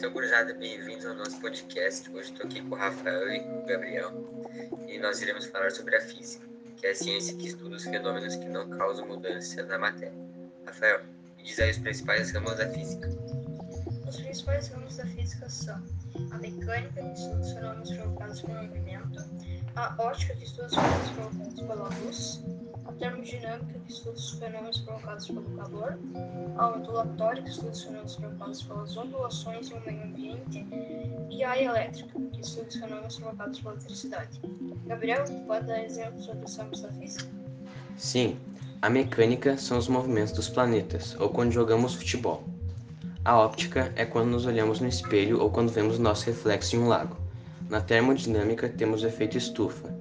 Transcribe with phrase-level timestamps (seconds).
[0.00, 2.10] Então, gurizada, bem-vindos ao nosso podcast.
[2.10, 4.10] Hoje estou aqui com o Rafael e com o Gabriel
[4.88, 8.34] e nós iremos falar sobre a física, que é a ciência que estuda os fenômenos
[8.34, 10.14] que não causam mudança na matéria.
[10.64, 11.02] Rafael,
[11.36, 13.10] me diz aí os principais ramos da física.
[14.08, 15.84] Os principais ramos da física são
[16.30, 19.24] a mecânica, que estuda os fenômenos provocados pelo movimento,
[19.76, 22.42] a ótica, que estuda os fenômenos provocados pela luz,
[22.90, 25.98] a termodinâmica, que estuda os fenômenos provocados pelo calor,
[26.56, 30.66] a ondulatória, que estuda os fenômenos provocados pelas ondulações no meio ambiente,
[31.30, 34.40] e a elétrica, que estuda os fenômenos provocados pela eletricidade.
[34.86, 37.30] Gabriel, pode dar exemplos sobre os ramos da física?
[37.96, 38.36] Sim,
[38.82, 42.44] a mecânica são os movimentos dos planetas, ou quando jogamos futebol.
[43.24, 46.88] A óptica é quando nos olhamos no espelho ou quando vemos nosso reflexo em um
[46.88, 47.16] lago.
[47.68, 49.99] Na termodinâmica temos o efeito estufa.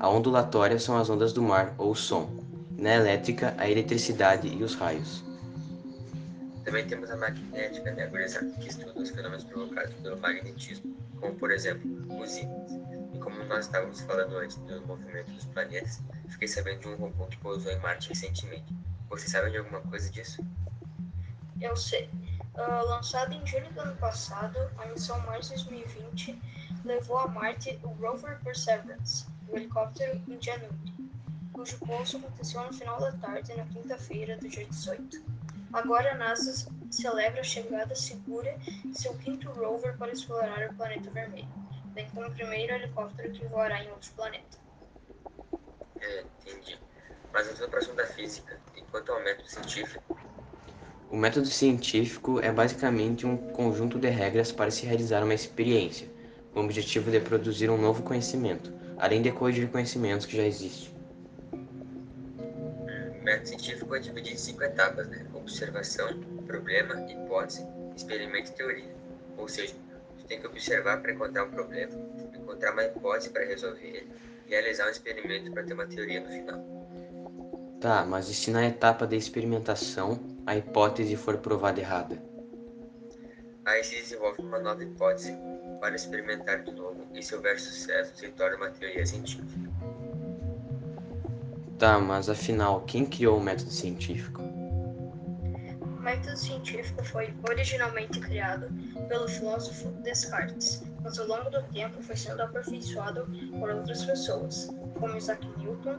[0.00, 2.30] A ondulatória são as ondas do mar ou o som.
[2.76, 5.24] E na elétrica, a eletricidade e os raios.
[6.64, 11.50] Também temos a magnética, né, gurizada, que estuda os fenômenos provocados pelo magnetismo, como por
[11.50, 11.90] exemplo,
[12.20, 12.72] os ímãs.
[13.12, 17.26] E como nós estávamos falando antes do movimento dos planetas, fiquei sabendo de um robô
[17.26, 18.72] que pousou em Marte recentemente.
[19.08, 20.46] Vocês sabem de alguma coisa disso?
[21.60, 22.08] Eu sei.
[22.54, 26.40] Uh, lançado em julho do ano passado, a missão Mars 2020
[26.84, 30.94] levou a Marte o rover Perseverance, o helicóptero Ingenuity,
[31.52, 35.22] cujo pouso aconteceu no final da tarde na quinta-feira do dia 18.
[35.72, 41.10] Agora a NASA celebra a chegada segura de seu quinto rover para explorar o planeta
[41.10, 41.48] vermelho,
[41.86, 44.56] bem como o primeiro helicóptero que voará em outro planeta.
[46.00, 46.78] É, entendi.
[47.32, 50.18] Mas voltando para o assunto da física, e quanto ao método científico,
[51.10, 56.06] O método científico é basicamente um conjunto de regras para se realizar uma experiência,
[56.58, 60.92] com o objetivo de produzir um novo conhecimento, além de corrigir conhecimentos que já existem.
[61.52, 65.24] o método científico é dividido em cinco etapas, né?
[65.34, 67.64] Observação, problema, hipótese,
[67.94, 68.92] experimento e teoria.
[69.36, 69.72] Ou seja,
[70.18, 71.92] tu tem que observar para encontrar um problema,
[72.36, 74.08] encontrar uma hipótese para resolver ele,
[74.48, 76.60] realizar um experimento para ter uma teoria no final.
[77.80, 82.20] Tá, mas e se na etapa de experimentação a hipótese for provada errada?
[83.64, 85.36] Aí se desenvolve uma nova hipótese
[85.80, 89.68] para experimentar de novo, e se houver sucesso, se torna uma teoria científica.
[91.78, 94.42] Tá, mas afinal, quem criou o método científico?
[94.42, 98.68] O método científico foi originalmente criado
[99.08, 103.28] pelo filósofo Descartes, mas ao longo do tempo foi sendo aperfeiçoado
[103.60, 104.68] por outras pessoas,
[104.98, 105.98] como Isaac Newton,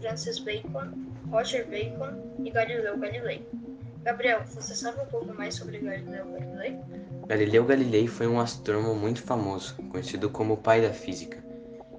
[0.00, 0.92] Francis Bacon,
[1.30, 3.48] Roger Bacon e Galileu Galilei.
[4.04, 6.78] Gabriel, você sabe um pouco mais sobre Galileu Galilei?
[7.28, 11.44] Galileu Galilei foi um astrônomo muito famoso, conhecido como o pai da física.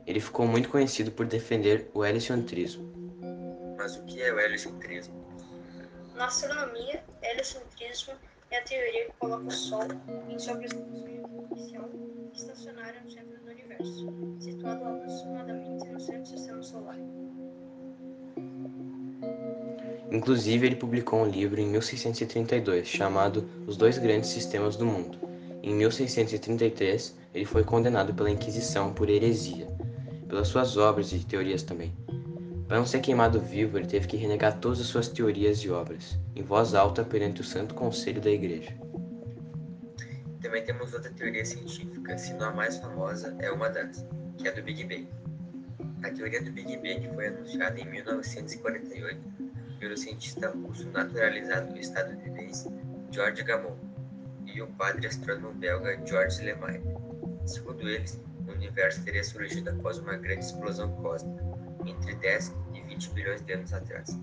[0.08, 2.92] Ele ficou muito conhecido por defender o heliocentrismo.
[3.78, 5.14] Mas o que é o heliocentrismo?
[6.16, 8.16] Na astronomia, heliocentrismo
[8.50, 9.88] é a teoria que coloca o Sol
[10.28, 11.90] em sua posição inicial
[12.34, 14.08] estacionária no centro do universo,
[14.40, 16.98] situado aproximadamente no centro do sistema solar.
[20.12, 25.20] Inclusive, ele publicou um livro em 1632 chamado Os Dois Grandes Sistemas do Mundo.
[25.62, 29.68] Em 1633, ele foi condenado pela Inquisição por heresia,
[30.28, 31.94] pelas suas obras e teorias também.
[32.68, 36.18] Para não ser queimado vivo, ele teve que renegar todas as suas teorias e obras,
[36.36, 38.76] em voz alta perante o Santo Conselho da Igreja.
[40.42, 44.06] Também temos outra teoria científica, se não a mais famosa, é uma das,
[44.38, 45.08] que é a do Big Bang.
[46.04, 49.39] A teoria do Big Bang foi anunciada em 1948
[49.80, 52.70] pelo cientista russo naturalizado estadunidense
[53.12, 53.78] George Gamow
[54.46, 56.84] e o padre astrônomo belga Georges Lemaire.
[57.46, 61.44] Segundo eles, o universo teria surgido após uma grande explosão cósmica,
[61.86, 64.20] entre 10 e 20 bilhões de anos atrás.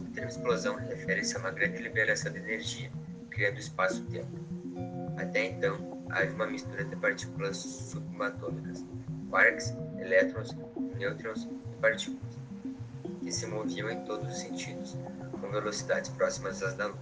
[0.00, 2.90] O termo explosão refere-se a uma grande liberação de energia,
[3.30, 4.38] criando espaço-tempo.
[5.18, 8.84] Até então, havia uma mistura de partículas subatômicas,
[9.28, 10.56] quarks, elétrons,
[10.96, 12.44] nêutrons e partículas
[13.24, 14.96] que se moviam em todos os sentidos,
[15.40, 16.98] com velocidades próximas às da luz.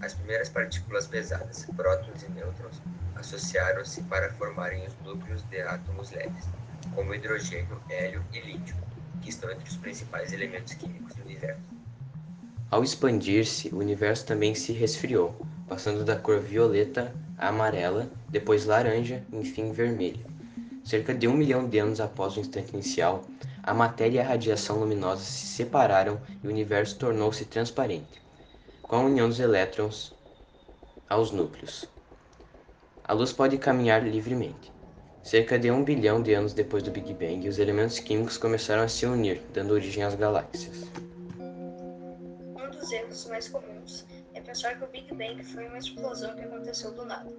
[0.00, 2.80] As primeiras partículas pesadas, prótons e nêutrons,
[3.16, 6.48] associaram-se para formarem os núcleos de átomos leves,
[6.94, 8.76] como hidrogênio, hélio e lítio,
[9.20, 11.60] que estão entre os principais elementos químicos do universo.
[12.70, 15.34] Ao expandir-se, o universo também se resfriou,
[15.68, 20.24] passando da cor violeta a amarela, depois laranja e enfim vermelha.
[20.84, 23.24] Cerca de um milhão de anos após o instante inicial,
[23.62, 28.20] a matéria e a radiação luminosa se separaram e o universo tornou-se transparente,
[28.82, 30.12] com a união dos elétrons
[31.08, 31.88] aos núcleos.
[33.04, 34.72] A luz pode caminhar livremente.
[35.22, 38.88] Cerca de um bilhão de anos depois do Big Bang, os elementos químicos começaram a
[38.88, 40.82] se unir, dando origem às galáxias.
[41.38, 44.04] Um dos erros mais comuns
[44.34, 47.30] é pensar que o Big Bang foi uma explosão que aconteceu do nada.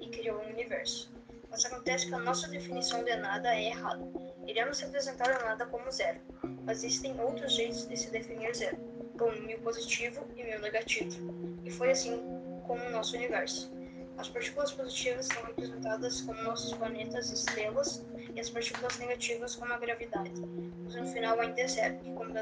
[0.00, 1.10] e criou o universo.
[1.50, 4.29] Mas acontece que a nossa definição de nada é errada.
[4.46, 6.20] Iremos representar o nada como zero,
[6.64, 8.76] mas existem outros jeitos de se definir zero,
[9.18, 11.58] como mil positivo e mil negativo.
[11.64, 12.20] E foi assim
[12.66, 13.72] com o nosso universo.
[14.18, 18.04] As partículas positivas são representadas como nossos planetas e estrelas,
[18.34, 20.42] e as partículas negativas como a gravidade.
[20.84, 22.32] Mas no final ainda é zero, que como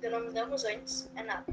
[0.00, 1.44] denominamos antes, é nada.